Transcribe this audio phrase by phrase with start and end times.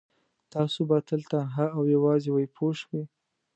[0.53, 3.03] تاسو به تل تنها او یوازې وئ پوه شوې!.